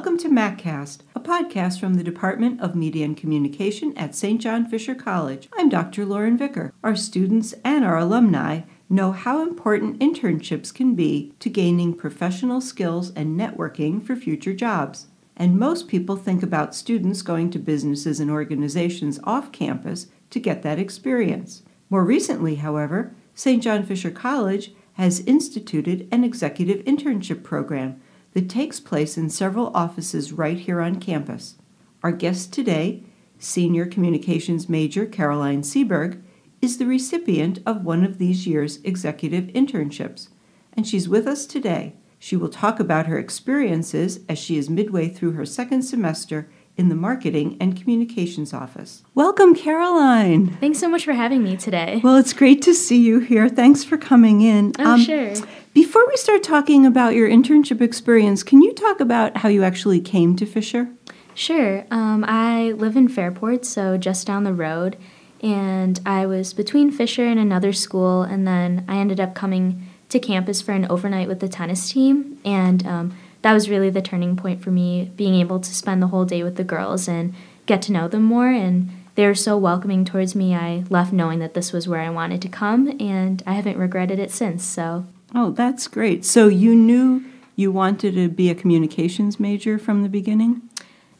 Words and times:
welcome 0.00 0.16
to 0.16 0.30
MacCast, 0.30 1.00
a 1.14 1.20
podcast 1.20 1.78
from 1.78 1.92
the 1.92 2.02
Department 2.02 2.58
of 2.62 2.74
Media 2.74 3.04
and 3.04 3.18
Communication 3.18 3.94
at 3.98 4.14
St. 4.14 4.40
John 4.40 4.64
Fisher 4.64 4.94
College. 4.94 5.46
I'm 5.58 5.68
Dr. 5.68 6.06
Lauren 6.06 6.38
Vicker. 6.38 6.72
Our 6.82 6.96
students 6.96 7.52
and 7.66 7.84
our 7.84 7.98
alumni 7.98 8.62
know 8.88 9.12
how 9.12 9.42
important 9.42 10.00
internships 10.00 10.72
can 10.72 10.94
be 10.94 11.34
to 11.38 11.50
gaining 11.50 11.92
professional 11.92 12.62
skills 12.62 13.10
and 13.10 13.38
networking 13.38 14.02
for 14.02 14.16
future 14.16 14.54
jobs. 14.54 15.08
And 15.36 15.58
most 15.58 15.86
people 15.86 16.16
think 16.16 16.42
about 16.42 16.74
students 16.74 17.20
going 17.20 17.50
to 17.50 17.58
businesses 17.58 18.20
and 18.20 18.30
organizations 18.30 19.20
off 19.24 19.52
campus 19.52 20.06
to 20.30 20.40
get 20.40 20.62
that 20.62 20.78
experience. 20.78 21.62
More 21.90 22.06
recently, 22.06 22.54
however, 22.54 23.14
St. 23.34 23.62
John 23.62 23.84
Fisher 23.84 24.10
College 24.10 24.72
has 24.94 25.20
instituted 25.20 26.08
an 26.10 26.24
executive 26.24 26.82
internship 26.86 27.42
program 27.42 28.00
that 28.32 28.48
takes 28.48 28.80
place 28.80 29.16
in 29.16 29.28
several 29.28 29.70
offices 29.74 30.32
right 30.32 30.58
here 30.58 30.80
on 30.80 31.00
campus. 31.00 31.56
Our 32.02 32.12
guest 32.12 32.52
today, 32.52 33.02
Senior 33.38 33.86
Communications 33.86 34.68
Major 34.68 35.06
Caroline 35.06 35.62
Seaberg, 35.62 36.22
is 36.62 36.78
the 36.78 36.86
recipient 36.86 37.58
of 37.64 37.84
one 37.84 38.04
of 38.04 38.18
these 38.18 38.46
year's 38.46 38.82
executive 38.82 39.44
internships, 39.46 40.28
and 40.72 40.86
she's 40.86 41.08
with 41.08 41.26
us 41.26 41.46
today. 41.46 41.94
She 42.18 42.36
will 42.36 42.50
talk 42.50 42.78
about 42.78 43.06
her 43.06 43.18
experiences 43.18 44.20
as 44.28 44.38
she 44.38 44.58
is 44.58 44.68
midway 44.68 45.08
through 45.08 45.32
her 45.32 45.46
second 45.46 45.82
semester 45.82 46.50
in 46.80 46.88
the 46.88 46.94
Marketing 46.96 47.58
and 47.60 47.78
Communications 47.78 48.54
Office. 48.54 49.04
Welcome, 49.14 49.54
Caroline. 49.54 50.56
Thanks 50.56 50.78
so 50.78 50.88
much 50.88 51.04
for 51.04 51.12
having 51.12 51.44
me 51.44 51.56
today. 51.56 52.00
Well, 52.02 52.16
it's 52.16 52.32
great 52.32 52.62
to 52.62 52.74
see 52.74 53.00
you 53.00 53.20
here. 53.20 53.50
Thanks 53.50 53.84
for 53.84 53.98
coming 53.98 54.40
in. 54.40 54.72
Oh, 54.78 54.94
um, 54.94 55.00
sure. 55.00 55.34
Before 55.74 56.04
we 56.08 56.16
start 56.16 56.42
talking 56.42 56.86
about 56.86 57.14
your 57.14 57.28
internship 57.28 57.82
experience, 57.82 58.42
can 58.42 58.62
you 58.62 58.72
talk 58.72 58.98
about 58.98 59.36
how 59.36 59.50
you 59.50 59.62
actually 59.62 60.00
came 60.00 60.34
to 60.36 60.46
Fisher? 60.46 60.88
Sure. 61.34 61.84
Um, 61.90 62.24
I 62.26 62.72
live 62.72 62.96
in 62.96 63.08
Fairport, 63.08 63.66
so 63.66 63.98
just 63.98 64.26
down 64.26 64.44
the 64.44 64.54
road, 64.54 64.96
and 65.42 66.00
I 66.06 66.24
was 66.24 66.54
between 66.54 66.90
Fisher 66.90 67.26
and 67.26 67.38
another 67.38 67.74
school, 67.74 68.22
and 68.22 68.46
then 68.46 68.84
I 68.88 68.96
ended 68.96 69.20
up 69.20 69.34
coming 69.34 69.86
to 70.08 70.18
campus 70.18 70.62
for 70.62 70.72
an 70.72 70.86
overnight 70.90 71.28
with 71.28 71.40
the 71.40 71.48
tennis 71.48 71.92
team, 71.92 72.40
and 72.44 72.86
um, 72.86 73.16
that 73.42 73.52
was 73.52 73.70
really 73.70 73.90
the 73.90 74.02
turning 74.02 74.36
point 74.36 74.62
for 74.62 74.70
me, 74.70 75.10
being 75.16 75.34
able 75.34 75.60
to 75.60 75.74
spend 75.74 76.02
the 76.02 76.08
whole 76.08 76.24
day 76.24 76.42
with 76.42 76.56
the 76.56 76.64
girls 76.64 77.08
and 77.08 77.34
get 77.66 77.82
to 77.82 77.92
know 77.92 78.08
them 78.08 78.22
more. 78.22 78.48
And 78.48 78.90
they 79.14 79.26
were 79.26 79.34
so 79.34 79.56
welcoming 79.56 80.04
towards 80.04 80.34
me. 80.34 80.54
I 80.54 80.84
left 80.90 81.12
knowing 81.12 81.38
that 81.40 81.54
this 81.54 81.72
was 81.72 81.88
where 81.88 82.00
I 82.00 82.10
wanted 82.10 82.42
to 82.42 82.48
come, 82.48 82.88
and 83.00 83.42
I 83.46 83.54
haven't 83.54 83.78
regretted 83.78 84.18
it 84.18 84.30
since. 84.30 84.64
So. 84.64 85.06
Oh, 85.34 85.52
that's 85.52 85.88
great. 85.88 86.24
So 86.24 86.48
you 86.48 86.74
knew 86.74 87.24
you 87.60 87.70
wanted 87.70 88.14
to 88.14 88.28
be 88.28 88.50
a 88.50 88.54
communications 88.54 89.38
major 89.38 89.78
from 89.78 90.02
the 90.02 90.08
beginning? 90.08 90.62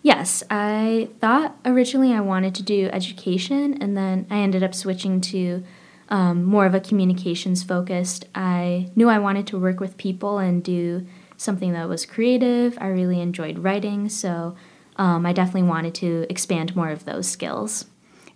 Yes, 0.02 0.42
I 0.48 1.10
thought 1.20 1.56
originally 1.64 2.14
I 2.14 2.20
wanted 2.20 2.54
to 2.56 2.62
do 2.62 2.88
education, 2.92 3.76
and 3.82 3.96
then 3.96 4.26
I 4.30 4.38
ended 4.38 4.62
up 4.62 4.74
switching 4.74 5.20
to 5.22 5.62
um, 6.08 6.42
more 6.42 6.64
of 6.64 6.74
a 6.74 6.80
communications 6.80 7.62
focused. 7.62 8.24
I 8.34 8.90
knew 8.96 9.08
I 9.08 9.18
wanted 9.18 9.46
to 9.48 9.58
work 9.58 9.78
with 9.78 9.98
people 9.98 10.38
and 10.38 10.64
do 10.64 11.06
something 11.40 11.72
that 11.72 11.88
was 11.88 12.04
creative. 12.04 12.76
I 12.80 12.88
really 12.88 13.18
enjoyed 13.18 13.60
writing, 13.60 14.10
so 14.10 14.54
um, 14.96 15.24
I 15.24 15.32
definitely 15.32 15.62
wanted 15.62 15.94
to 15.96 16.26
expand 16.28 16.76
more 16.76 16.90
of 16.90 17.06
those 17.06 17.26
skills. 17.26 17.86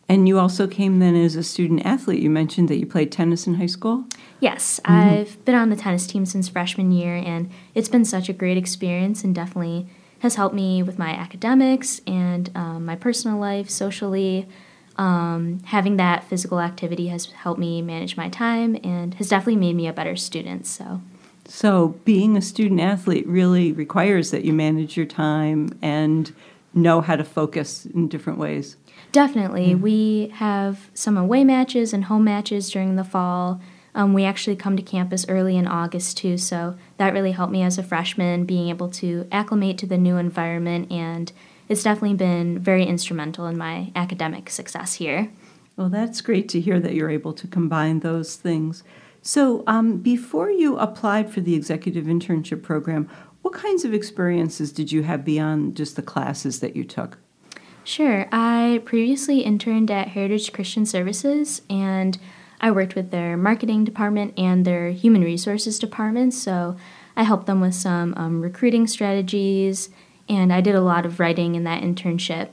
And 0.09 0.27
you 0.27 0.39
also 0.39 0.67
came 0.67 1.01
then 1.01 1.15
as 1.15 1.37
a 1.37 1.43
student 1.43 1.85
athlete. 1.85 2.23
You 2.23 2.31
mentioned 2.31 2.71
that 2.71 2.79
you 2.79 2.87
played 2.87 3.13
tennis 3.13 3.47
in 3.47 3.55
high 3.55 3.67
school? 3.67 4.05
Yes, 4.41 4.81
mm-hmm. 4.85 4.93
I've 4.93 5.45
been 5.45 5.55
on 5.55 5.69
the 5.69 5.77
tennis 5.77 6.07
team 6.07 6.25
since 6.25 6.49
freshman 6.49 6.93
year, 6.93 7.14
and 7.14 7.51
it's 7.75 7.91
been 7.91 8.07
such 8.07 8.31
a 8.31 8.33
great 8.33 8.57
experience 8.57 9.23
and 9.23 9.35
definitely 9.35 9.87
has 10.20 10.37
helped 10.37 10.55
me 10.55 10.83
with 10.83 10.98
my 10.98 11.11
academics 11.11 12.01
and 12.07 12.51
um, 12.55 12.87
my 12.87 12.97
personal 12.97 13.39
life, 13.39 13.69
socially. 13.69 14.48
Um, 14.97 15.61
having 15.64 15.98
that 15.98 16.25
physical 16.25 16.61
activity 16.61 17.09
has 17.09 17.27
helped 17.27 17.61
me 17.61 17.83
manage 17.83 18.17
my 18.17 18.31
time 18.31 18.79
and 18.83 19.13
has 19.14 19.29
definitely 19.29 19.57
made 19.57 19.77
me 19.77 19.87
a 19.87 19.93
better 19.93 20.17
student. 20.17 20.67
So. 20.67 21.03
So, 21.47 21.89
being 22.05 22.37
a 22.37 22.43
student 22.43 22.81
athlete 22.81 23.27
really 23.27 23.73
requires 23.73 24.31
that 24.31 24.45
you 24.45 24.53
manage 24.53 24.97
your 24.97 25.07
time 25.07 25.79
and 25.83 26.35
know 26.73 27.01
how 27.01 27.17
to 27.17 27.25
focus 27.25 27.87
in 27.87 28.09
different 28.09 28.39
ways. 28.39 28.77
Definitely. 29.13 29.69
Mm-hmm. 29.69 29.83
We 29.83 30.33
have 30.35 30.91
some 30.95 31.17
away 31.17 31.45
matches 31.45 31.93
and 31.93 32.07
home 32.07 32.25
matches 32.25 32.71
during 32.71 32.97
the 32.97 33.05
fall. 33.05 33.61
Um, 33.95 34.13
we 34.13 34.25
actually 34.25 34.57
come 34.57 34.77
to 34.77 34.83
campus 34.83 35.25
early 35.29 35.57
in 35.57 35.69
August 35.69 36.17
too, 36.17 36.37
so 36.37 36.77
that 36.97 37.13
really 37.13 37.33
helped 37.33 37.53
me 37.53 37.63
as 37.63 37.79
a 37.79 37.83
freshman 37.83 38.45
being 38.45 38.69
able 38.69 38.89
to 38.91 39.29
acclimate 39.31 39.79
to 39.79 39.87
the 39.87 39.99
new 39.99 40.17
environment, 40.17 40.91
and 40.91 41.31
it's 41.69 41.85
definitely 41.85 42.17
been 42.17 42.59
very 42.59 42.85
instrumental 42.85 43.47
in 43.47 43.57
my 43.57 43.93
academic 43.95 44.51
success 44.51 44.95
here. 44.95 45.31
Well, 45.77 45.89
that's 45.89 46.21
great 46.21 46.49
to 46.51 46.61
hear 46.61 46.81
that 46.81 46.95
you're 46.95 47.11
able 47.11 47.33
to 47.35 47.47
combine 47.47 48.01
those 48.01 48.35
things. 48.35 48.83
So, 49.27 49.64
um, 49.67 49.96
before 49.98 50.51
you 50.51 50.77
applied 50.77 51.33
for 51.33 51.40
the 51.40 51.55
executive 51.55 52.05
internship 52.05 52.62
program, 52.62 53.08
what 53.40 53.55
kinds 53.55 53.83
of 53.83 53.95
experiences 53.95 54.70
did 54.70 54.92
you 54.92 55.02
have 55.05 55.24
beyond 55.24 55.79
just 55.79 55.96
the 55.96 56.02
classes 56.02 56.61
that 56.61 56.77
you 56.77 56.85
took? 56.85 57.17
Sure. 57.84 58.29
I 58.30 58.83
previously 58.84 59.40
interned 59.40 59.90
at 59.90 60.08
Heritage 60.08 60.52
Christian 60.52 60.84
Services 60.84 61.63
and 61.70 62.18
I 62.61 62.70
worked 62.70 62.95
with 62.95 63.11
their 63.11 63.39
marketing 63.39 63.84
department 63.84 64.34
and 64.39 64.67
their 64.67 64.90
human 64.90 65.23
resources 65.23 65.79
department. 65.79 66.34
So 66.34 66.77
I 67.17 67.23
helped 67.23 67.46
them 67.46 67.63
with 67.63 67.74
some 67.74 68.13
um, 68.18 68.42
recruiting 68.42 68.86
strategies 68.86 69.89
and 70.29 70.52
I 70.52 70.61
did 70.61 70.74
a 70.74 70.83
lot 70.83 71.07
of 71.07 71.18
writing 71.18 71.55
in 71.55 71.64
that 71.64 71.83
internship. 71.83 72.52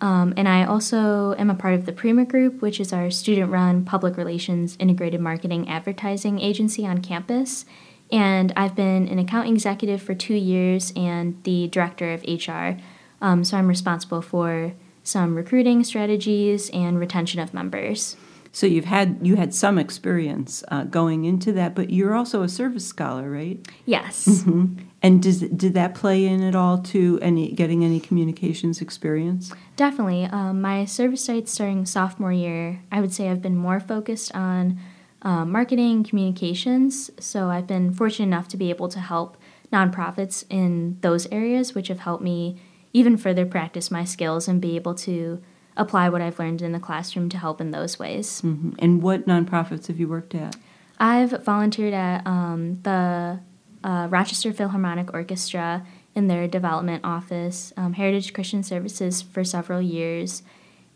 Um, 0.00 0.34
and 0.36 0.46
I 0.48 0.64
also 0.64 1.34
am 1.38 1.48
a 1.48 1.54
part 1.54 1.74
of 1.74 1.86
the 1.86 1.92
Prima 1.92 2.24
Group, 2.24 2.60
which 2.60 2.80
is 2.80 2.92
our 2.92 3.10
student 3.10 3.50
run 3.50 3.84
public 3.84 4.16
relations 4.16 4.76
integrated 4.78 5.20
marketing 5.20 5.68
advertising 5.68 6.40
agency 6.40 6.86
on 6.86 7.00
campus. 7.00 7.64
And 8.12 8.52
I've 8.56 8.76
been 8.76 9.08
an 9.08 9.18
account 9.18 9.48
executive 9.48 10.02
for 10.02 10.14
two 10.14 10.34
years 10.34 10.92
and 10.94 11.42
the 11.44 11.68
director 11.68 12.12
of 12.12 12.22
HR. 12.24 12.80
Um, 13.20 13.42
so 13.42 13.56
I'm 13.56 13.68
responsible 13.68 14.22
for 14.22 14.74
some 15.02 15.34
recruiting 15.34 15.82
strategies 15.82 16.68
and 16.70 16.98
retention 16.98 17.40
of 17.40 17.54
members. 17.54 18.16
So 18.56 18.66
you've 18.66 18.86
had 18.86 19.18
you 19.20 19.36
had 19.36 19.52
some 19.52 19.76
experience 19.76 20.64
uh, 20.68 20.84
going 20.84 21.26
into 21.26 21.52
that, 21.52 21.74
but 21.74 21.90
you're 21.90 22.14
also 22.14 22.42
a 22.42 22.48
service 22.48 22.86
scholar, 22.86 23.30
right? 23.30 23.58
Yes. 23.84 24.24
Mm-hmm. 24.26 24.78
And 25.02 25.22
does 25.22 25.40
did 25.40 25.74
that 25.74 25.94
play 25.94 26.24
in 26.24 26.42
at 26.42 26.54
all 26.54 26.78
to 26.84 27.18
any 27.20 27.52
getting 27.52 27.84
any 27.84 28.00
communications 28.00 28.80
experience? 28.80 29.52
Definitely. 29.76 30.24
Um, 30.24 30.62
my 30.62 30.86
service 30.86 31.22
sites 31.22 31.52
starting 31.52 31.84
sophomore 31.84 32.32
year, 32.32 32.80
I 32.90 33.02
would 33.02 33.12
say 33.12 33.28
I've 33.28 33.42
been 33.42 33.58
more 33.58 33.78
focused 33.78 34.34
on 34.34 34.80
uh, 35.20 35.44
marketing, 35.44 36.02
communications. 36.02 37.10
So 37.20 37.50
I've 37.50 37.66
been 37.66 37.92
fortunate 37.92 38.28
enough 38.28 38.48
to 38.48 38.56
be 38.56 38.70
able 38.70 38.88
to 38.88 39.00
help 39.00 39.36
nonprofits 39.70 40.46
in 40.48 40.96
those 41.02 41.26
areas, 41.26 41.74
which 41.74 41.88
have 41.88 41.98
helped 41.98 42.24
me 42.24 42.58
even 42.94 43.18
further 43.18 43.44
practice 43.44 43.90
my 43.90 44.04
skills 44.04 44.48
and 44.48 44.62
be 44.62 44.76
able 44.76 44.94
to 44.94 45.42
apply 45.76 46.08
what 46.08 46.22
I've 46.22 46.38
learned 46.38 46.62
in 46.62 46.72
the 46.72 46.80
classroom 46.80 47.28
to 47.30 47.38
help 47.38 47.60
in 47.60 47.70
those 47.70 47.98
ways. 47.98 48.40
Mm-hmm. 48.42 48.70
And 48.78 49.02
what 49.02 49.26
nonprofits 49.26 49.86
have 49.88 49.98
you 49.98 50.08
worked 50.08 50.34
at? 50.34 50.56
I've 50.98 51.44
volunteered 51.44 51.94
at 51.94 52.26
um, 52.26 52.80
the 52.82 53.40
uh, 53.84 54.08
Rochester 54.10 54.52
Philharmonic 54.52 55.12
Orchestra 55.12 55.86
in 56.14 56.28
their 56.28 56.48
development 56.48 57.04
office, 57.04 57.72
um, 57.76 57.92
Heritage 57.92 58.32
Christian 58.32 58.62
Services 58.62 59.20
for 59.20 59.44
several 59.44 59.82
years, 59.82 60.42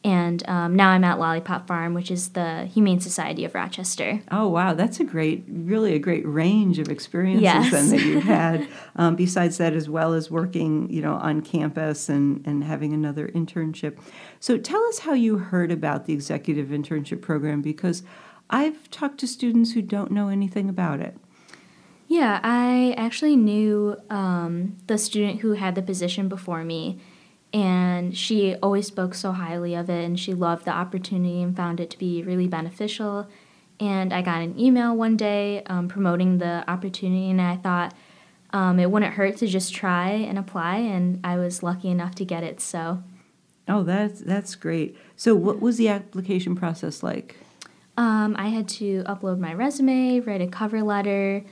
and 0.03 0.49
um, 0.49 0.77
now 0.77 0.91
I'm 0.91 1.04
at 1.04 1.19
Lollipop 1.19 1.66
Farm, 1.66 1.92
which 1.92 2.10
is 2.10 2.30
the 2.30 2.65
Humane 2.66 3.01
Society 3.01 3.45
of 3.45 3.54
Rochester. 3.54 4.22
Oh 4.30 4.48
wow, 4.48 4.72
that's 4.72 4.98
a 4.98 5.04
great, 5.04 5.45
really 5.48 5.95
a 5.95 5.98
great 5.98 6.27
range 6.27 6.78
of 6.78 6.89
experiences 6.89 7.42
yes. 7.42 7.71
then 7.71 7.89
that 7.91 8.01
you've 8.01 8.24
had. 8.24 8.66
um, 8.97 9.15
besides 9.15 9.59
that, 9.59 9.74
as 9.74 9.89
well 9.91 10.15
as 10.15 10.30
working, 10.30 10.91
you 10.91 11.03
know, 11.03 11.15
on 11.15 11.42
campus 11.42 12.09
and 12.09 12.47
and 12.47 12.65
having 12.65 12.95
another 12.95 13.28
internship. 13.28 13.98
So 14.39 14.57
tell 14.57 14.83
us 14.86 15.01
how 15.01 15.13
you 15.13 15.36
heard 15.36 15.71
about 15.71 16.07
the 16.07 16.15
executive 16.15 16.69
internship 16.69 17.21
program 17.21 17.60
because 17.60 18.03
I've 18.48 18.91
talked 18.91 19.19
to 19.21 19.27
students 19.27 19.72
who 19.72 19.83
don't 19.83 20.10
know 20.10 20.28
anything 20.28 20.69
about 20.69 21.01
it. 21.01 21.16
Yeah, 22.09 22.41
I 22.42 22.95
actually 22.97 23.36
knew 23.36 23.97
um, 24.10 24.77
the 24.89 24.98
student 24.98 25.41
who 25.41 25.53
had 25.53 25.77
the 25.77 25.83
position 25.83 26.28
before 26.28 26.65
me 26.65 26.98
and 27.52 28.16
she 28.16 28.54
always 28.56 28.86
spoke 28.86 29.14
so 29.14 29.32
highly 29.32 29.74
of 29.74 29.91
it 29.91 30.04
and 30.04 30.18
she 30.18 30.34
loved 30.34 30.64
the 30.64 30.70
opportunity 30.70 31.42
and 31.42 31.56
found 31.56 31.80
it 31.80 31.91
to 31.91 31.98
be 31.98 32.22
really 32.22 32.47
beneficial. 32.47 33.28
And 33.78 34.12
i 34.12 34.22
got 34.22 34.42
an 34.42 34.58
email 34.58 34.94
one 34.94 35.16
day 35.16 35.62
um, 35.66 35.88
promoting 35.88 36.38
the 36.38 36.68
opportunity 36.70 37.30
and 37.30 37.41
i 37.41 37.56
thought 37.56 37.94
um, 38.52 38.78
it 38.78 38.91
wouldn't 38.91 39.14
hurt 39.14 39.36
to 39.38 39.47
just 39.47 39.74
try 39.74 40.10
and 40.10 40.38
apply 40.38 40.76
and 40.76 41.20
i 41.24 41.36
was 41.36 41.62
lucky 41.62 41.88
enough 41.88 42.14
to 42.16 42.24
get 42.24 42.42
it 42.44 42.60
so. 42.60 43.02
Oh 43.68 43.82
that's 43.82 44.20
that's 44.20 44.54
great. 44.54 44.97
So 45.16 45.34
what 45.34 45.60
was 45.60 45.76
the 45.76 45.88
application 45.88 46.56
process 46.56 47.02
like? 47.02 47.36
Um, 47.97 48.36
i 48.38 48.48
had 48.48 48.68
to 48.80 49.02
upload 49.04 49.38
my 49.38 49.54
resume 49.54 50.20
write 50.20 50.41
a 50.41 50.47
cover 50.47 50.82
letter 50.82 51.44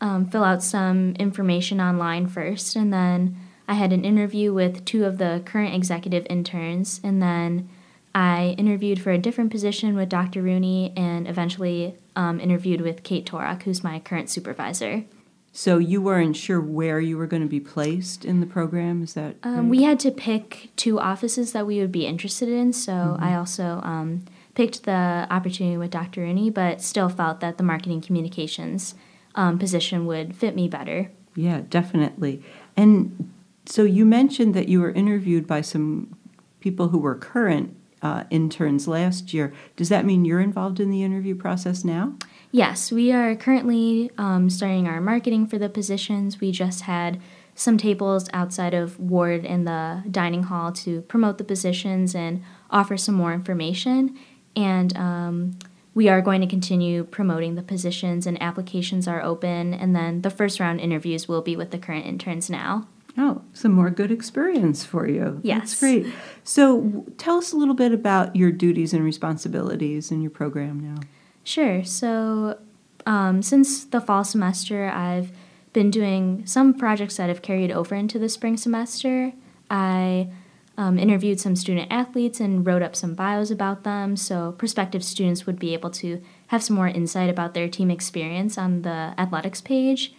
um, 0.00 0.26
fill 0.26 0.44
out 0.44 0.62
some 0.62 1.14
information 1.16 1.80
online 1.80 2.26
first 2.26 2.76
and 2.76 2.92
then 2.92 3.36
I 3.66 3.74
had 3.74 3.92
an 3.92 4.04
interview 4.04 4.52
with 4.52 4.84
two 4.84 5.04
of 5.04 5.18
the 5.18 5.42
current 5.44 5.74
executive 5.74 6.26
interns, 6.28 7.00
and 7.02 7.22
then 7.22 7.68
I 8.14 8.54
interviewed 8.58 9.00
for 9.00 9.10
a 9.10 9.18
different 9.18 9.50
position 9.50 9.96
with 9.96 10.08
Dr. 10.08 10.42
Rooney 10.42 10.92
and 10.96 11.26
eventually 11.26 11.96
um, 12.14 12.38
interviewed 12.40 12.80
with 12.80 13.02
Kate 13.02 13.26
Torak, 13.26 13.62
who's 13.62 13.82
my 13.82 13.98
current 13.98 14.30
supervisor. 14.30 15.04
So 15.52 15.78
you 15.78 16.02
weren't 16.02 16.36
sure 16.36 16.60
where 16.60 17.00
you 17.00 17.16
were 17.16 17.26
going 17.26 17.42
to 17.42 17.48
be 17.48 17.60
placed 17.60 18.24
in 18.24 18.40
the 18.40 18.46
program, 18.46 19.02
is 19.02 19.14
that? 19.14 19.36
Um. 19.42 19.68
We 19.68 19.84
had 19.84 20.00
to 20.00 20.10
pick 20.10 20.70
two 20.76 20.98
offices 20.98 21.52
that 21.52 21.66
we 21.66 21.80
would 21.80 21.92
be 21.92 22.06
interested 22.06 22.48
in, 22.48 22.72
so 22.72 22.92
mm-hmm. 22.92 23.22
I 23.22 23.36
also 23.36 23.80
um, 23.84 24.24
picked 24.54 24.82
the 24.82 25.26
opportunity 25.30 25.76
with 25.76 25.90
Dr. 25.90 26.22
Rooney, 26.22 26.50
but 26.50 26.82
still 26.82 27.08
felt 27.08 27.40
that 27.40 27.58
the 27.58 27.64
marketing 27.64 28.00
communications 28.00 28.94
um, 29.34 29.58
position 29.58 30.06
would 30.06 30.36
fit 30.36 30.54
me 30.54 30.68
better. 30.68 31.10
Yeah, 31.36 31.62
definitely. 31.68 32.42
And 32.76 33.32
so 33.66 33.84
you 33.84 34.04
mentioned 34.04 34.54
that 34.54 34.68
you 34.68 34.80
were 34.80 34.92
interviewed 34.92 35.46
by 35.46 35.60
some 35.60 36.16
people 36.60 36.88
who 36.88 36.98
were 36.98 37.14
current 37.14 37.76
uh, 38.02 38.24
interns 38.30 38.86
last 38.86 39.32
year. 39.32 39.52
Does 39.76 39.88
that 39.88 40.04
mean 40.04 40.24
you're 40.24 40.40
involved 40.40 40.78
in 40.78 40.90
the 40.90 41.02
interview 41.02 41.34
process 41.34 41.84
now? 41.84 42.14
Yes, 42.52 42.92
we 42.92 43.10
are 43.10 43.34
currently 43.34 44.10
um, 44.18 44.50
starting 44.50 44.86
our 44.86 45.00
marketing 45.00 45.46
for 45.46 45.58
the 45.58 45.68
positions. 45.68 46.40
We 46.40 46.52
just 46.52 46.82
had 46.82 47.20
some 47.54 47.78
tables 47.78 48.28
outside 48.32 48.74
of 48.74 49.00
Ward 49.00 49.44
in 49.44 49.64
the 49.64 50.04
dining 50.10 50.44
hall 50.44 50.70
to 50.72 51.00
promote 51.02 51.38
the 51.38 51.44
positions 51.44 52.14
and 52.14 52.42
offer 52.70 52.96
some 52.96 53.14
more 53.14 53.32
information. 53.32 54.18
And 54.54 54.96
um, 54.96 55.58
we 55.94 56.08
are 56.08 56.20
going 56.20 56.40
to 56.42 56.46
continue 56.46 57.04
promoting 57.04 57.54
the 57.54 57.62
positions, 57.62 58.26
and 58.26 58.40
applications 58.42 59.08
are 59.08 59.22
open. 59.22 59.72
And 59.72 59.94
then 59.94 60.22
the 60.22 60.30
first 60.30 60.60
round 60.60 60.80
interviews 60.80 61.26
will 61.26 61.42
be 61.42 61.56
with 61.56 61.70
the 61.70 61.78
current 61.78 62.06
interns 62.06 62.50
now. 62.50 62.88
Oh, 63.16 63.42
some 63.52 63.72
more 63.72 63.90
good 63.90 64.10
experience 64.10 64.84
for 64.84 65.08
you. 65.08 65.40
Yes. 65.42 65.60
That's 65.60 65.80
great. 65.80 66.06
So, 66.42 67.06
tell 67.16 67.36
us 67.38 67.52
a 67.52 67.56
little 67.56 67.74
bit 67.74 67.92
about 67.92 68.34
your 68.34 68.50
duties 68.50 68.92
and 68.92 69.04
responsibilities 69.04 70.10
in 70.10 70.20
your 70.20 70.32
program 70.32 70.80
now. 70.80 71.00
Sure. 71.44 71.84
So, 71.84 72.58
um, 73.06 73.42
since 73.42 73.84
the 73.84 74.00
fall 74.00 74.24
semester, 74.24 74.88
I've 74.88 75.30
been 75.72 75.90
doing 75.90 76.46
some 76.46 76.74
projects 76.74 77.16
that 77.18 77.28
have 77.28 77.42
carried 77.42 77.70
over 77.70 77.94
into 77.94 78.18
the 78.18 78.28
spring 78.28 78.56
semester. 78.56 79.32
I 79.70 80.28
um, 80.76 80.98
interviewed 80.98 81.40
some 81.40 81.54
student 81.56 81.92
athletes 81.92 82.40
and 82.40 82.66
wrote 82.66 82.82
up 82.82 82.96
some 82.96 83.14
bios 83.14 83.50
about 83.50 83.84
them 83.84 84.16
so 84.16 84.52
prospective 84.52 85.04
students 85.04 85.46
would 85.46 85.58
be 85.58 85.72
able 85.72 85.90
to 85.90 86.20
have 86.48 86.62
some 86.62 86.76
more 86.76 86.88
insight 86.88 87.30
about 87.30 87.54
their 87.54 87.68
team 87.68 87.90
experience 87.90 88.58
on 88.58 88.82
the 88.82 89.14
athletics 89.18 89.60
page. 89.60 90.14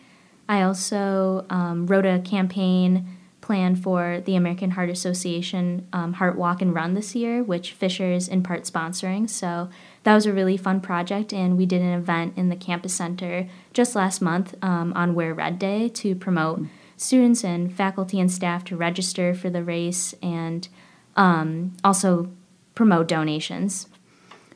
I 0.47 0.61
also 0.61 1.45
um, 1.49 1.87
wrote 1.87 2.05
a 2.05 2.19
campaign 2.19 3.05
plan 3.45 3.75
for 3.75 4.21
the 4.25 4.35
American 4.35 4.71
Heart 4.71 4.89
Association 4.89 5.87
um, 5.93 6.13
Heart 6.13 6.35
Walk 6.35 6.61
and 6.61 6.73
Run 6.73 6.95
this 6.95 7.15
year, 7.15 7.43
which 7.43 7.73
Fisher 7.73 8.11
is 8.11 8.27
in 8.27 8.41
part 8.41 8.63
sponsoring. 8.63 9.29
So 9.29 9.69
that 10.03 10.15
was 10.15 10.25
a 10.25 10.33
really 10.33 10.57
fun 10.57 10.81
project, 10.81 11.31
and 11.31 11.55
we 11.55 11.67
did 11.67 11.81
an 11.81 11.93
event 11.93 12.33
in 12.37 12.49
the 12.49 12.55
campus 12.55 12.95
center 12.95 13.47
just 13.71 13.95
last 13.95 14.21
month 14.21 14.55
um, 14.63 14.93
on 14.95 15.13
Wear 15.13 15.33
Red 15.33 15.59
Day 15.59 15.89
to 15.89 16.15
promote 16.15 16.57
mm-hmm. 16.57 16.71
students 16.97 17.43
and 17.43 17.71
faculty 17.71 18.19
and 18.19 18.31
staff 18.31 18.63
to 18.65 18.75
register 18.75 19.35
for 19.35 19.51
the 19.51 19.63
race 19.63 20.15
and 20.23 20.67
um, 21.15 21.73
also 21.83 22.31
promote 22.73 23.07
donations. 23.07 23.87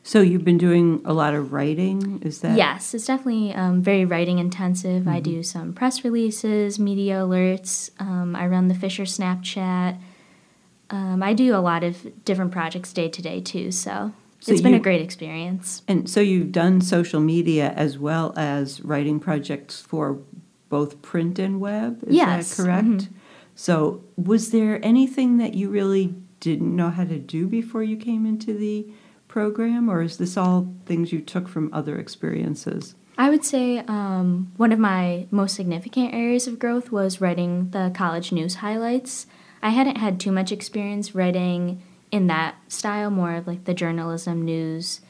So 0.04 0.22
you've 0.22 0.46
been 0.46 0.57
doing 0.57 1.01
a 1.06 1.13
lot 1.13 1.34
of 1.34 1.54
writing, 1.54 2.22
is 2.24 2.42
that? 2.42 2.57
Yes, 2.57 2.94
it's 2.94 3.06
definitely 3.06 3.54
um, 3.54 3.81
very 3.81 4.06
writing 4.06 4.40
intensive. 4.40 5.01
Mm-hmm. 5.01 5.10
I 5.10 5.19
do 5.19 5.44
some 5.44 5.74
press 5.74 6.04
releases, 6.04 6.80
media 6.80 7.16
alerts. 7.16 7.92
Um, 8.00 8.36
I 8.36 8.48
run 8.48 8.69
the 8.69 8.75
Fisher 8.75 9.04
Snapchat. 9.04 10.00
Um, 10.90 11.22
I 11.22 11.34
do 11.34 11.56
a 11.56 11.60
lot 11.60 11.84
of 11.84 12.25
different 12.25 12.51
projects 12.51 12.94
day 12.94 13.10
to 13.10 13.22
day 13.22 13.42
too. 13.42 13.72
So, 13.72 14.13
so 14.40 14.51
it's 14.51 14.62
been 14.62 14.74
a 14.74 14.80
great 14.80 15.01
experience. 15.01 15.84
And 15.88 16.10
so 16.10 16.22
you've 16.22 16.51
done 16.51 16.81
social 16.81 17.19
media 17.19 17.72
as 17.75 18.00
well 18.00 18.34
as 18.36 18.81
writing 18.81 19.19
projects 19.19 19.80
for 19.80 20.19
both 20.69 21.01
print 21.01 21.38
and 21.38 21.60
web. 21.60 22.04
Is 22.07 22.16
yes. 22.16 22.56
that 22.56 22.63
correct? 22.63 22.88
Mm-hmm. 22.88 23.13
So 23.56 24.04
was 24.16 24.51
there 24.51 24.84
anything 24.84 25.38
that 25.38 25.54
you 25.54 25.69
really 25.69 26.16
didn't 26.40 26.74
know 26.74 26.90
how 26.90 27.04
to 27.04 27.19
do 27.19 27.48
before 27.48 27.84
you 27.84 27.98
came 27.98 28.25
into 28.25 28.54
the 28.54 28.88
program, 29.29 29.89
or 29.89 30.01
is 30.01 30.17
this 30.17 30.35
all 30.35 30.67
things 30.85 31.13
you 31.13 31.21
took 31.21 31.47
from 31.47 31.73
other 31.73 31.97
experiences? 31.97 32.95
I 33.17 33.29
would 33.29 33.45
say 33.45 33.79
um, 33.79 34.51
one 34.57 34.73
of 34.73 34.79
my 34.79 35.27
most 35.31 35.55
significant 35.55 36.13
areas 36.13 36.47
of 36.47 36.59
growth 36.59 36.91
was 36.91 37.21
writing 37.21 37.69
the 37.71 37.91
college 37.93 38.33
news 38.33 38.55
highlights. 38.55 39.27
I 39.61 39.69
hadn't 39.69 39.97
had 39.97 40.19
too 40.19 40.31
much 40.31 40.51
experience 40.51 41.15
writing 41.15 41.81
in 42.11 42.27
that 42.27 42.55
style, 42.67 43.09
more 43.09 43.35
of 43.35 43.47
like 43.47 43.65
the 43.65 43.73
journalism 43.73 44.43
news 44.43 45.01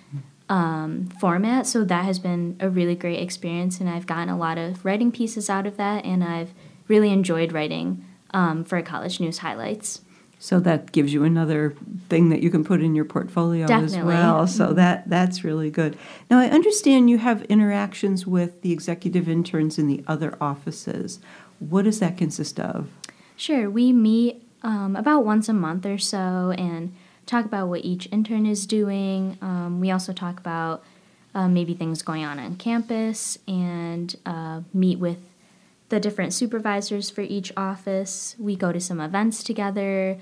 um, 0.50 1.10
format. 1.20 1.68
So 1.68 1.84
that 1.86 2.04
has 2.06 2.20
been 2.20 2.58
a 2.60 2.70
really 2.70 2.96
great 2.96 3.22
experience, 3.22 3.80
and 3.80 3.90
I've 3.90 4.08
gotten 4.08 4.30
a 4.30 4.38
lot 4.38 4.58
of 4.58 4.84
writing 4.84 5.12
pieces 5.12 5.50
out 5.50 5.68
of 5.68 5.78
that, 5.78 6.04
and 6.04 6.24
I've 6.24 6.54
really 6.88 7.12
enjoyed 7.12 7.52
writing 7.52 8.04
um, 8.32 8.64
for 8.64 8.82
college 8.82 9.20
news 9.20 9.40
highlights. 9.40 10.02
So 10.42 10.62
that 10.62 10.94
gives 10.94 11.14
you 11.14 11.26
another 11.26 11.76
thing 12.08 12.30
that 12.30 12.42
you 12.42 12.50
can 12.50 12.64
put 12.64 12.82
in 12.82 12.96
your 12.96 13.04
portfolio 13.04 13.68
Definitely. 13.68 13.98
as 13.98 14.06
well. 14.06 14.48
So 14.48 14.68
mm-hmm. 14.68 14.76
that 14.76 15.10
that's 15.10 15.44
really 15.44 15.70
good. 15.70 15.98
Now 16.32 16.40
I 16.40 16.48
understand 16.48 17.10
you 17.10 17.18
have 17.18 17.44
interactions 17.44 18.26
with 18.26 18.62
the 18.62 18.72
executive 18.72 19.28
interns 19.28 19.78
in 19.78 19.88
the 19.88 20.02
other 20.08 20.38
offices. 20.40 21.20
What 21.60 21.84
does 21.84 22.00
that 22.00 22.18
consist 22.18 22.58
of? 22.58 22.90
Sure, 23.36 23.70
we 23.70 23.92
meet 23.92 24.42
um, 24.64 24.96
about 24.96 25.26
once 25.26 25.50
a 25.50 25.54
month 25.54 25.86
or 25.86 25.98
so 25.98 26.54
and 26.58 26.96
talk 27.26 27.44
about 27.44 27.68
what 27.68 27.84
each 27.84 28.08
intern 28.12 28.46
is 28.46 28.66
doing. 28.66 29.38
Um, 29.42 29.82
we 29.82 29.92
also 29.92 30.14
talk 30.14 30.40
about 30.40 30.84
uh, 31.36 31.48
maybe 31.48 31.74
things 31.74 32.02
going 32.02 32.24
on 32.24 32.40
on 32.40 32.56
campus 32.56 33.38
and 33.48 34.16
uh, 34.26 34.62
meet 34.74 35.00
with 35.00 35.18
the 35.90 36.00
different 36.00 36.34
supervisors 36.34 37.10
for 37.10 37.22
each 37.22 37.52
office. 37.58 38.36
We 38.40 38.56
go 38.56 38.72
to 38.72 38.80
some 38.80 39.00
events 39.00 39.44
together, 39.44 40.20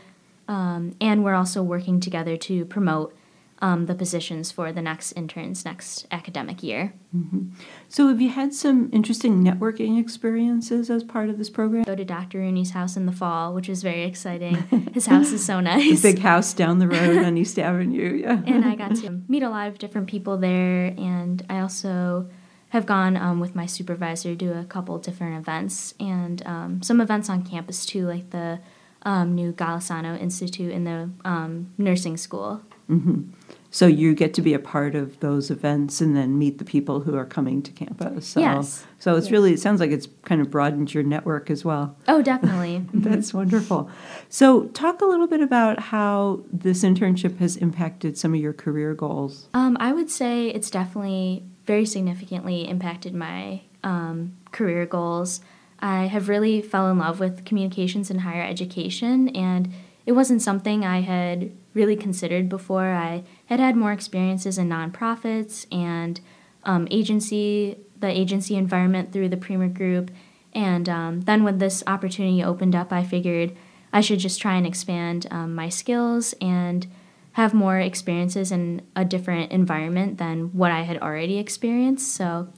um, 0.47 0.95
and 0.99 1.23
we're 1.23 1.35
also 1.35 1.61
working 1.61 1.99
together 1.99 2.37
to 2.37 2.65
promote 2.65 3.15
um, 3.59 3.87
the 3.87 3.95
positions 3.95 4.51
for 4.51 4.71
the 4.71 4.81
next 4.81 5.13
interns 5.13 5.65
next 5.65 6.05
academic 6.11 6.61
year. 6.61 6.93
Mm-hmm. 7.15 7.49
So, 7.89 8.07
have 8.07 8.21
you 8.21 8.29
had 8.29 8.53
some 8.53 8.89
interesting 8.93 9.43
networking 9.43 9.99
experiences 9.99 10.89
as 10.89 11.03
part 11.03 11.29
of 11.29 11.37
this 11.37 11.49
program? 11.49 11.83
Go 11.83 11.95
to 11.95 12.05
Dr. 12.05 12.39
Rooney's 12.39 12.71
house 12.71 12.95
in 12.95 13.05
the 13.05 13.11
fall, 13.11 13.53
which 13.53 13.67
is 13.67 13.81
very 13.81 14.03
exciting. 14.03 14.55
His 14.93 15.07
house 15.07 15.31
is 15.31 15.43
so 15.43 15.59
nice. 15.61 16.01
big 16.01 16.19
house 16.19 16.53
down 16.53 16.79
the 16.79 16.87
road 16.87 17.23
on 17.23 17.37
East 17.37 17.57
Avenue, 17.57 18.21
yeah. 18.21 18.41
and 18.45 18.63
I 18.63 18.75
got 18.75 18.95
to 18.97 19.21
meet 19.27 19.43
a 19.43 19.49
lot 19.49 19.67
of 19.67 19.79
different 19.79 20.07
people 20.07 20.37
there, 20.37 20.93
and 20.97 21.43
I 21.49 21.59
also 21.59 22.29
have 22.69 22.85
gone 22.85 23.15
um, 23.15 23.39
with 23.39 23.55
my 23.55 23.65
supervisor 23.65 24.35
to 24.35 24.59
a 24.59 24.65
couple 24.65 24.97
different 24.97 25.37
events 25.37 25.93
and 25.99 26.45
um, 26.45 26.81
some 26.81 26.99
events 26.99 27.29
on 27.29 27.43
campus 27.43 27.85
too, 27.85 28.05
like 28.05 28.29
the 28.31 28.59
um, 29.03 29.35
new 29.35 29.53
Golisano 29.53 30.19
Institute 30.19 30.71
in 30.71 30.83
the 30.83 31.09
um, 31.23 31.73
nursing 31.77 32.17
school. 32.17 32.61
Mm-hmm. 32.89 33.31
So 33.69 33.85
you 33.85 34.15
get 34.15 34.33
to 34.35 34.41
be 34.41 34.53
a 34.53 34.59
part 34.59 34.95
of 34.95 35.19
those 35.19 35.51
events 35.51 36.01
and 36.01 36.15
then 36.15 36.39
meet 36.39 36.57
the 36.57 36.65
people 36.65 37.01
who 37.01 37.15
are 37.15 37.25
coming 37.25 37.61
to 37.63 37.71
campus. 37.71 38.27
So, 38.27 38.39
yes. 38.39 38.85
So 38.97 39.15
it's 39.15 39.29
really 39.29 39.53
it 39.53 39.59
sounds 39.59 39.79
like 39.79 39.91
it's 39.91 40.07
kind 40.23 40.41
of 40.41 40.49
broadened 40.49 40.93
your 40.93 41.03
network 41.03 41.51
as 41.51 41.65
well. 41.65 41.95
Oh, 42.07 42.21
definitely. 42.21 42.85
That's 42.93 43.33
wonderful. 43.33 43.89
So 44.29 44.65
talk 44.69 45.01
a 45.01 45.05
little 45.05 45.27
bit 45.27 45.41
about 45.41 45.79
how 45.79 46.43
this 46.51 46.83
internship 46.83 47.37
has 47.39 47.57
impacted 47.57 48.17
some 48.17 48.33
of 48.33 48.39
your 48.39 48.53
career 48.53 48.93
goals. 48.93 49.49
Um, 49.53 49.77
I 49.79 49.91
would 49.91 50.09
say 50.09 50.47
it's 50.47 50.71
definitely 50.71 51.43
very 51.67 51.85
significantly 51.85 52.67
impacted 52.67 53.13
my 53.13 53.61
um, 53.83 54.35
career 54.51 54.85
goals. 54.85 55.41
I 55.79 56.05
have 56.05 56.29
really 56.29 56.61
fell 56.61 56.89
in 56.89 56.97
love 56.97 57.19
with 57.19 57.45
communications 57.45 58.09
in 58.09 58.19
higher 58.19 58.41
education, 58.41 59.29
and 59.29 59.71
it 60.05 60.13
wasn't 60.13 60.41
something 60.41 60.83
I 60.83 61.01
had 61.01 61.51
really 61.73 61.95
considered 61.95 62.49
before. 62.49 62.93
I 62.93 63.23
had 63.45 63.59
had 63.59 63.75
more 63.75 63.91
experiences 63.91 64.57
in 64.57 64.69
nonprofits 64.69 65.67
and 65.71 66.19
um, 66.63 66.87
agency, 66.89 67.77
the 67.99 68.07
agency 68.07 68.55
environment 68.55 69.11
through 69.11 69.29
the 69.29 69.37
Premier 69.37 69.67
Group, 69.67 70.09
and 70.53 70.89
um, 70.89 71.21
then 71.21 71.43
when 71.43 71.59
this 71.59 71.83
opportunity 71.85 72.43
opened 72.43 72.73
up, 72.73 72.91
I 72.91 73.03
figured 73.03 73.55
I 73.93 74.01
should 74.01 74.19
just 74.19 74.41
try 74.41 74.55
and 74.55 74.65
expand 74.65 75.27
um, 75.29 75.53
my 75.53 75.69
skills 75.69 76.33
and 76.41 76.87
have 77.37 77.53
more 77.53 77.77
experiences 77.77 78.51
in 78.51 78.81
a 78.95 79.05
different 79.05 79.51
environment 79.51 80.17
than 80.17 80.47
what 80.57 80.71
I 80.71 80.81
had 80.81 80.97
already 80.97 81.37
experienced. 81.37 82.15
So 82.15 82.51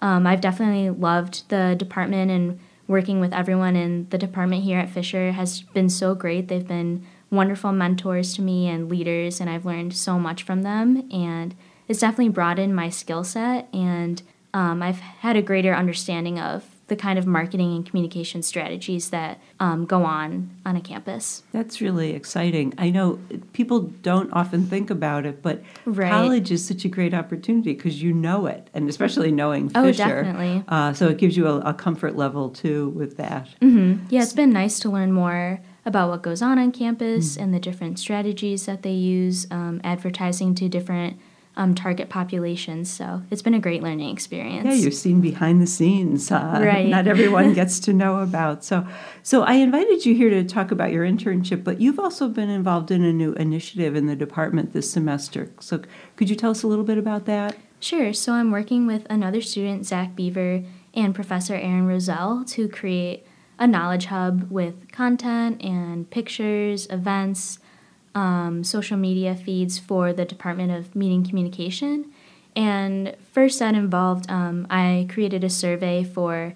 um, 0.00 0.26
I've 0.26 0.42
definitely 0.42 0.90
loved 0.90 1.48
the 1.48 1.74
department 1.74 2.30
and 2.30 2.60
working 2.86 3.18
with 3.18 3.32
everyone 3.32 3.76
in 3.76 4.06
the 4.10 4.18
department 4.18 4.62
here 4.62 4.78
at 4.78 4.90
Fisher 4.90 5.32
has 5.32 5.62
been 5.62 5.88
so 5.88 6.14
great. 6.14 6.48
They've 6.48 6.68
been 6.68 7.06
wonderful 7.30 7.72
mentors 7.72 8.34
to 8.34 8.42
me 8.42 8.68
and 8.68 8.90
leaders, 8.90 9.40
and 9.40 9.48
I've 9.48 9.64
learned 9.64 9.94
so 9.94 10.18
much 10.18 10.42
from 10.42 10.64
them. 10.64 11.08
And 11.10 11.54
it's 11.88 12.00
definitely 12.00 12.28
broadened 12.28 12.76
my 12.76 12.90
skill 12.90 13.24
set, 13.24 13.68
and 13.72 14.22
um, 14.52 14.82
I've 14.82 15.00
had 15.00 15.36
a 15.36 15.42
greater 15.42 15.74
understanding 15.74 16.38
of 16.38 16.75
the 16.88 16.96
kind 16.96 17.18
of 17.18 17.26
marketing 17.26 17.74
and 17.74 17.84
communication 17.84 18.42
strategies 18.42 19.10
that 19.10 19.40
um, 19.58 19.86
go 19.86 20.04
on 20.04 20.50
on 20.64 20.76
a 20.76 20.80
campus. 20.80 21.42
That's 21.52 21.80
really 21.80 22.10
exciting. 22.12 22.74
I 22.78 22.90
know 22.90 23.18
people 23.52 23.80
don't 23.80 24.32
often 24.32 24.66
think 24.66 24.90
about 24.90 25.26
it, 25.26 25.42
but 25.42 25.62
Right. 25.84 26.10
college 26.10 26.50
is 26.52 26.64
such 26.64 26.84
a 26.84 26.88
great 26.88 27.12
opportunity 27.14 27.72
because 27.74 28.02
you 28.02 28.12
know 28.12 28.46
it, 28.46 28.68
and 28.72 28.88
especially 28.88 29.32
knowing 29.32 29.70
Oh, 29.74 29.82
Fisher. 29.84 30.22
definitely. 30.22 30.62
Uh, 30.68 30.92
so 30.92 31.08
it 31.08 31.18
gives 31.18 31.36
you 31.36 31.46
a, 31.48 31.58
a 31.60 31.74
comfort 31.74 32.16
level 32.16 32.50
too 32.50 32.90
with 32.90 33.16
that. 33.16 33.48
hmm 33.60 33.94
Yeah, 34.08 34.22
it's 34.22 34.32
been 34.32 34.52
nice 34.52 34.78
to 34.80 34.90
learn 34.90 35.10
more 35.12 35.60
about 35.84 36.08
what 36.10 36.22
goes 36.22 36.42
on 36.42 36.58
on 36.58 36.72
campus 36.72 37.36
and 37.36 37.54
the 37.54 37.60
different 37.60 37.98
strategies 37.98 38.66
that 38.66 38.82
they 38.82 38.92
use, 38.92 39.46
um, 39.50 39.80
advertising 39.84 40.54
to 40.56 40.68
different 40.68 41.16
um, 41.56 41.74
target 41.74 42.08
populations. 42.08 42.90
So 42.90 43.22
it's 43.30 43.42
been 43.42 43.54
a 43.54 43.58
great 43.58 43.82
learning 43.82 44.10
experience. 44.10 44.66
Yeah, 44.66 44.74
you've 44.74 44.94
seen 44.94 45.20
behind 45.20 45.60
the 45.62 45.66
scenes. 45.66 46.30
Uh, 46.30 46.60
Right. 46.62 46.88
Not 46.88 47.06
everyone 47.06 47.52
gets 47.60 47.78
to 47.80 47.92
know 47.92 48.18
about. 48.20 48.64
So, 48.64 48.86
so 49.22 49.42
I 49.42 49.54
invited 49.54 50.04
you 50.04 50.14
here 50.14 50.30
to 50.30 50.44
talk 50.44 50.70
about 50.70 50.92
your 50.92 51.04
internship, 51.04 51.64
but 51.64 51.80
you've 51.80 51.98
also 51.98 52.28
been 52.28 52.50
involved 52.50 52.90
in 52.90 53.04
a 53.04 53.12
new 53.12 53.32
initiative 53.34 53.94
in 53.96 54.06
the 54.06 54.16
department 54.16 54.72
this 54.72 54.90
semester. 54.90 55.50
So, 55.60 55.82
could 56.16 56.28
you 56.28 56.36
tell 56.36 56.50
us 56.50 56.62
a 56.62 56.66
little 56.66 56.84
bit 56.84 56.98
about 56.98 57.26
that? 57.26 57.56
Sure. 57.80 58.12
So 58.12 58.32
I'm 58.32 58.50
working 58.50 58.86
with 58.86 59.06
another 59.08 59.40
student, 59.40 59.86
Zach 59.86 60.16
Beaver, 60.16 60.64
and 60.94 61.14
Professor 61.14 61.54
Aaron 61.54 61.86
Roselle 61.86 62.44
to 62.48 62.68
create 62.68 63.26
a 63.58 63.66
knowledge 63.66 64.06
hub 64.06 64.50
with 64.50 64.90
content 64.92 65.62
and 65.62 66.08
pictures, 66.10 66.86
events, 66.90 67.58
um, 68.16 68.64
social 68.64 68.96
media 68.96 69.36
feeds 69.36 69.78
for 69.78 70.12
the 70.12 70.24
Department 70.24 70.72
of 70.72 70.96
Meeting 70.96 71.22
Communication. 71.22 72.10
And 72.56 73.14
first, 73.32 73.58
that 73.58 73.74
involved 73.74 74.28
um, 74.30 74.66
I 74.70 75.06
created 75.10 75.44
a 75.44 75.50
survey 75.50 76.02
for 76.02 76.54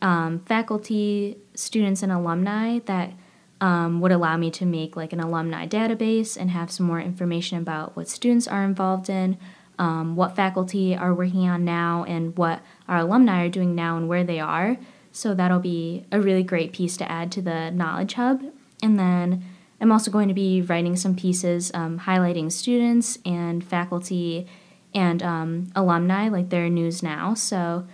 um, 0.00 0.40
faculty, 0.40 1.36
students, 1.54 2.02
and 2.02 2.10
alumni 2.10 2.78
that 2.86 3.12
um, 3.60 4.00
would 4.00 4.10
allow 4.10 4.38
me 4.38 4.50
to 4.52 4.64
make 4.64 4.96
like 4.96 5.12
an 5.12 5.20
alumni 5.20 5.66
database 5.66 6.36
and 6.36 6.50
have 6.50 6.70
some 6.70 6.86
more 6.86 7.00
information 7.00 7.58
about 7.58 7.94
what 7.94 8.08
students 8.08 8.48
are 8.48 8.64
involved 8.64 9.10
in, 9.10 9.36
um, 9.78 10.16
what 10.16 10.34
faculty 10.34 10.96
are 10.96 11.12
working 11.12 11.46
on 11.46 11.62
now, 11.66 12.04
and 12.04 12.36
what 12.38 12.62
our 12.88 12.98
alumni 12.98 13.44
are 13.44 13.50
doing 13.50 13.74
now 13.74 13.98
and 13.98 14.08
where 14.08 14.24
they 14.24 14.40
are. 14.40 14.78
So 15.12 15.34
that'll 15.34 15.60
be 15.60 16.04
a 16.10 16.20
really 16.20 16.42
great 16.42 16.72
piece 16.72 16.96
to 16.96 17.10
add 17.10 17.30
to 17.32 17.42
the 17.42 17.70
Knowledge 17.70 18.14
Hub. 18.14 18.42
And 18.82 18.98
then 18.98 19.44
I'm 19.80 19.92
also 19.92 20.10
going 20.10 20.28
to 20.28 20.34
be 20.34 20.62
writing 20.62 20.96
some 20.96 21.14
pieces 21.14 21.70
um, 21.74 22.00
highlighting 22.00 22.50
students 22.50 23.18
and 23.24 23.62
faculty 23.62 24.46
and 24.94 25.22
um, 25.22 25.68
alumni, 25.74 26.28
like 26.28 26.48
their 26.48 26.68
news 26.70 27.02
now. 27.02 27.34
So 27.34 27.86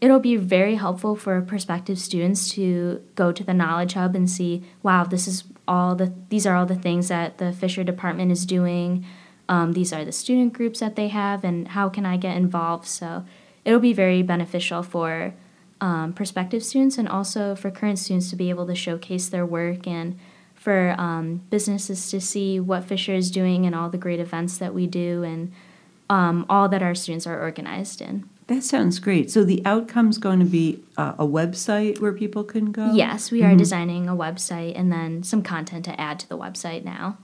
it'll 0.00 0.20
be 0.20 0.36
very 0.36 0.74
helpful 0.74 1.16
for 1.16 1.40
prospective 1.40 1.98
students 1.98 2.48
to 2.50 3.02
go 3.14 3.32
to 3.32 3.44
the 3.44 3.54
Knowledge 3.54 3.94
Hub 3.94 4.14
and 4.14 4.28
see, 4.28 4.64
wow, 4.82 5.04
this 5.04 5.28
is 5.28 5.44
all 5.66 5.94
the 5.94 6.12
these 6.30 6.46
are 6.46 6.56
all 6.56 6.66
the 6.66 6.74
things 6.74 7.08
that 7.08 7.38
the 7.38 7.52
Fisher 7.52 7.84
department 7.84 8.32
is 8.32 8.46
doing. 8.46 9.04
Um, 9.48 9.72
these 9.72 9.92
are 9.92 10.04
the 10.04 10.12
student 10.12 10.52
groups 10.52 10.80
that 10.80 10.96
they 10.96 11.08
have, 11.08 11.44
and 11.44 11.68
how 11.68 11.88
can 11.88 12.04
I 12.04 12.16
get 12.16 12.36
involved? 12.36 12.86
So 12.86 13.24
it'll 13.64 13.80
be 13.80 13.92
very 13.92 14.22
beneficial 14.22 14.82
for 14.82 15.34
um, 15.80 16.12
prospective 16.12 16.64
students 16.64 16.98
and 16.98 17.08
also 17.08 17.54
for 17.54 17.70
current 17.70 17.98
students 17.98 18.30
to 18.30 18.36
be 18.36 18.50
able 18.50 18.66
to 18.66 18.74
showcase 18.74 19.28
their 19.28 19.46
work 19.46 19.86
and 19.86 20.18
for 20.58 20.94
um, 20.98 21.42
businesses 21.50 22.10
to 22.10 22.20
see 22.20 22.58
what 22.58 22.84
Fisher 22.84 23.14
is 23.14 23.30
doing 23.30 23.64
and 23.64 23.74
all 23.74 23.88
the 23.88 23.98
great 23.98 24.20
events 24.20 24.58
that 24.58 24.74
we 24.74 24.86
do 24.86 25.22
and 25.22 25.52
um, 26.10 26.44
all 26.48 26.68
that 26.68 26.82
our 26.82 26.94
students 26.94 27.26
are 27.26 27.40
organized 27.40 28.00
in. 28.00 28.28
That 28.48 28.64
sounds 28.64 28.98
great. 28.98 29.30
So 29.30 29.44
the 29.44 29.60
outcome's 29.66 30.16
going 30.16 30.38
to 30.38 30.46
be 30.46 30.82
uh, 30.96 31.12
a 31.18 31.26
website 31.26 32.00
where 32.00 32.14
people 32.14 32.44
can 32.44 32.72
go. 32.72 32.94
Yes, 32.94 33.30
we 33.30 33.42
are 33.42 33.54
designing 33.54 34.08
a 34.08 34.16
website 34.16 34.72
and 34.74 34.90
then 34.90 35.22
some 35.22 35.42
content 35.42 35.84
to 35.84 36.00
add 36.00 36.18
to 36.20 36.28
the 36.30 36.38
website 36.38 36.82
now. 36.82 37.18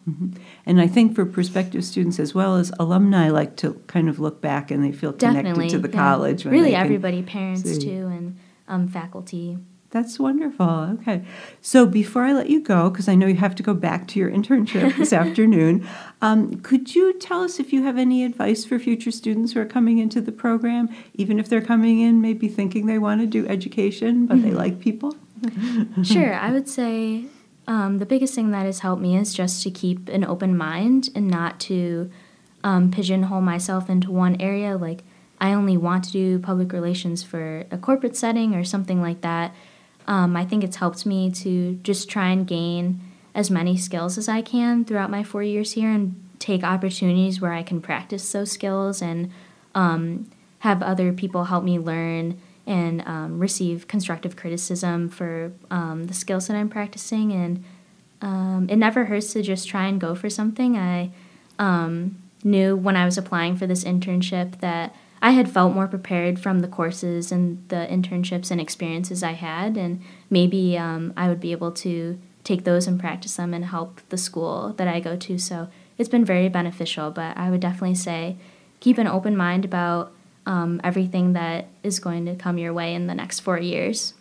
And 0.66 0.82
I 0.82 0.86
think 0.86 1.14
for 1.14 1.24
prospective 1.24 1.82
students 1.82 2.20
as 2.20 2.34
well 2.34 2.56
as 2.56 2.72
alumni 2.78 3.30
like 3.30 3.56
to 3.56 3.72
kind 3.86 4.10
of 4.10 4.18
look 4.20 4.42
back 4.42 4.70
and 4.70 4.84
they 4.84 4.92
feel 4.92 5.14
connected 5.14 5.44
Definitely. 5.44 5.70
to 5.70 5.78
the 5.78 5.88
yeah. 5.88 5.94
college. 5.94 6.44
Really, 6.44 6.74
everybody, 6.74 7.22
parents 7.22 7.62
see. 7.62 7.80
too, 7.80 8.06
and 8.06 8.38
um, 8.68 8.86
faculty. 8.86 9.56
That's 9.94 10.18
wonderful. 10.18 10.68
Okay. 10.98 11.22
So 11.60 11.86
before 11.86 12.24
I 12.24 12.32
let 12.32 12.50
you 12.50 12.60
go, 12.60 12.90
because 12.90 13.06
I 13.08 13.14
know 13.14 13.28
you 13.28 13.36
have 13.36 13.54
to 13.54 13.62
go 13.62 13.74
back 13.74 14.08
to 14.08 14.18
your 14.18 14.28
internship 14.28 14.96
this 14.96 15.12
afternoon, 15.22 15.86
um, 16.20 16.60
could 16.62 16.96
you 16.96 17.16
tell 17.20 17.44
us 17.44 17.60
if 17.60 17.72
you 17.72 17.84
have 17.84 17.96
any 17.96 18.24
advice 18.24 18.64
for 18.64 18.80
future 18.80 19.12
students 19.12 19.52
who 19.52 19.60
are 19.60 19.64
coming 19.64 19.98
into 19.98 20.20
the 20.20 20.32
program, 20.32 20.88
even 21.14 21.38
if 21.38 21.48
they're 21.48 21.60
coming 21.60 22.00
in 22.00 22.20
maybe 22.20 22.48
thinking 22.48 22.86
they 22.86 22.98
want 22.98 23.20
to 23.20 23.26
do 23.28 23.46
education, 23.46 24.26
but 24.26 24.42
they 24.42 24.50
like 24.50 24.80
people? 24.80 25.14
sure, 26.02 26.34
I 26.34 26.50
would 26.50 26.68
say 26.68 27.26
um, 27.68 27.98
the 27.98 28.06
biggest 28.06 28.34
thing 28.34 28.50
that 28.50 28.66
has 28.66 28.80
helped 28.80 29.00
me 29.00 29.16
is 29.16 29.32
just 29.32 29.62
to 29.62 29.70
keep 29.70 30.08
an 30.08 30.24
open 30.24 30.56
mind 30.56 31.10
and 31.14 31.28
not 31.28 31.60
to 31.60 32.10
um, 32.64 32.90
pigeonhole 32.90 33.42
myself 33.42 33.88
into 33.88 34.10
one 34.10 34.40
area. 34.40 34.76
Like, 34.76 35.04
I 35.40 35.52
only 35.52 35.76
want 35.76 36.02
to 36.04 36.10
do 36.10 36.40
public 36.40 36.72
relations 36.72 37.22
for 37.22 37.64
a 37.70 37.78
corporate 37.78 38.16
setting 38.16 38.56
or 38.56 38.64
something 38.64 39.00
like 39.00 39.20
that. 39.20 39.54
Um, 40.06 40.36
I 40.36 40.44
think 40.44 40.62
it's 40.64 40.76
helped 40.76 41.06
me 41.06 41.30
to 41.32 41.78
just 41.82 42.08
try 42.08 42.28
and 42.28 42.46
gain 42.46 43.00
as 43.34 43.50
many 43.50 43.76
skills 43.76 44.16
as 44.16 44.28
I 44.28 44.42
can 44.42 44.84
throughout 44.84 45.10
my 45.10 45.24
four 45.24 45.42
years 45.42 45.72
here 45.72 45.90
and 45.90 46.20
take 46.38 46.62
opportunities 46.62 47.40
where 47.40 47.52
I 47.52 47.62
can 47.62 47.80
practice 47.80 48.30
those 48.32 48.52
skills 48.52 49.00
and 49.00 49.30
um, 49.74 50.30
have 50.60 50.82
other 50.82 51.12
people 51.12 51.44
help 51.44 51.64
me 51.64 51.78
learn 51.78 52.40
and 52.66 53.06
um, 53.06 53.38
receive 53.38 53.88
constructive 53.88 54.36
criticism 54.36 55.08
for 55.08 55.52
um, 55.70 56.06
the 56.06 56.14
skills 56.14 56.46
that 56.48 56.56
I'm 56.56 56.68
practicing. 56.68 57.32
And 57.32 57.64
um, 58.22 58.66
it 58.70 58.76
never 58.76 59.06
hurts 59.06 59.32
to 59.32 59.42
just 59.42 59.68
try 59.68 59.86
and 59.86 60.00
go 60.00 60.14
for 60.14 60.30
something. 60.30 60.78
I 60.78 61.10
um, 61.58 62.22
knew 62.42 62.76
when 62.76 62.96
I 62.96 63.04
was 63.04 63.18
applying 63.18 63.56
for 63.56 63.66
this 63.66 63.84
internship 63.84 64.60
that 64.60 64.94
I 65.24 65.30
had 65.30 65.50
felt 65.50 65.72
more 65.72 65.88
prepared 65.88 66.38
from 66.38 66.60
the 66.60 66.68
courses 66.68 67.32
and 67.32 67.66
the 67.70 67.86
internships 67.90 68.50
and 68.50 68.60
experiences 68.60 69.22
I 69.22 69.32
had, 69.32 69.78
and 69.78 70.02
maybe 70.28 70.76
um, 70.76 71.14
I 71.16 71.28
would 71.28 71.40
be 71.40 71.50
able 71.52 71.72
to 71.72 72.18
take 72.44 72.64
those 72.64 72.86
and 72.86 73.00
practice 73.00 73.36
them 73.36 73.54
and 73.54 73.64
help 73.64 74.02
the 74.10 74.18
school 74.18 74.74
that 74.76 74.86
I 74.86 75.00
go 75.00 75.16
to. 75.16 75.38
So 75.38 75.68
it's 75.96 76.10
been 76.10 76.26
very 76.26 76.50
beneficial, 76.50 77.10
but 77.10 77.38
I 77.38 77.48
would 77.50 77.60
definitely 77.60 77.94
say 77.94 78.36
keep 78.80 78.98
an 78.98 79.06
open 79.06 79.34
mind 79.34 79.64
about 79.64 80.12
um, 80.44 80.78
everything 80.84 81.32
that 81.32 81.68
is 81.82 82.00
going 82.00 82.26
to 82.26 82.34
come 82.34 82.58
your 82.58 82.74
way 82.74 82.94
in 82.94 83.06
the 83.06 83.14
next 83.14 83.40
four 83.40 83.58
years. 83.58 84.12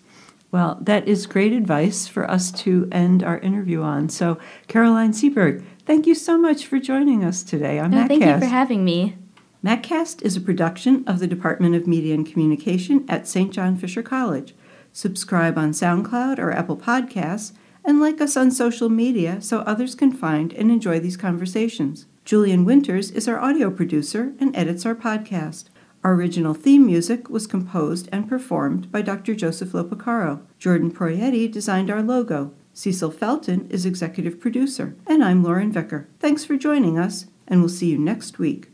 Well, 0.51 0.77
that 0.79 1.05
is 1.05 1.25
great 1.25 1.51
advice 1.51 2.07
for 2.07 2.31
us 2.31 2.49
to 2.61 2.87
end 2.93 3.23
our 3.23 3.39
interview 3.39 3.81
on. 3.81 4.07
So, 4.07 4.37
Caroline 4.69 5.11
Seaberg, 5.11 5.65
thank 5.85 6.07
you 6.07 6.15
so 6.15 6.37
much 6.37 6.65
for 6.65 6.79
joining 6.79 7.25
us 7.25 7.43
today 7.43 7.77
on 7.77 7.91
No, 7.91 7.97
MacCast. 7.97 8.07
thank 8.07 8.23
you 8.23 8.39
for 8.39 8.45
having 8.45 8.85
me. 8.85 9.17
MacCast 9.63 10.21
is 10.23 10.35
a 10.35 10.41
production 10.41 11.05
of 11.07 11.19
the 11.19 11.27
Department 11.27 11.73
of 11.73 11.87
Media 11.87 12.13
and 12.13 12.29
Communication 12.29 13.05
at 13.07 13.25
St. 13.25 13.49
John 13.53 13.77
Fisher 13.77 14.03
College. 14.03 14.53
Subscribe 14.91 15.57
on 15.57 15.71
SoundCloud 15.71 16.37
or 16.37 16.51
Apple 16.51 16.75
Podcasts 16.75 17.53
and 17.85 18.01
like 18.01 18.19
us 18.19 18.35
on 18.35 18.51
social 18.51 18.89
media 18.89 19.41
so 19.41 19.59
others 19.59 19.95
can 19.95 20.11
find 20.11 20.51
and 20.51 20.69
enjoy 20.69 20.99
these 20.99 21.15
conversations. 21.15 22.07
Julian 22.25 22.65
Winters 22.65 23.09
is 23.11 23.25
our 23.25 23.39
audio 23.39 23.71
producer 23.71 24.33
and 24.37 24.53
edits 24.53 24.85
our 24.85 24.95
podcast. 24.95 25.65
Our 26.03 26.13
original 26.13 26.53
theme 26.53 26.85
music 26.85 27.29
was 27.29 27.47
composed 27.47 28.09
and 28.11 28.27
performed 28.27 28.91
by 28.91 29.01
Dr. 29.01 29.33
Joseph 29.33 29.71
Lopacaro. 29.71 30.41
Jordan 30.59 30.91
Proietti 30.91 31.49
designed 31.49 31.89
our 31.89 32.03
logo. 32.03 32.53
Cecil 32.73 33.11
Felton 33.11 33.69
is 33.69 33.85
executive 33.85 34.41
producer. 34.41 34.97
And 35.07 35.23
I'm 35.23 35.41
Lauren 35.41 35.71
Vicker. 35.71 36.09
Thanks 36.19 36.43
for 36.43 36.57
joining 36.57 36.99
us, 36.99 37.27
and 37.47 37.61
we'll 37.61 37.69
see 37.69 37.89
you 37.89 37.97
next 37.97 38.39
week. 38.39 38.72